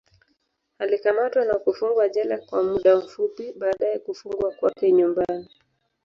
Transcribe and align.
Alikamatwa 0.79 1.45
na 1.45 1.55
kufungwa 1.55 2.09
jela 2.09 2.37
kwa 2.37 2.63
muda 2.63 3.01
fupi, 3.01 3.53
baadaye 3.53 3.99
kufungwa 3.99 4.51
kwake 4.51 4.91
nyumbani. 4.91 5.47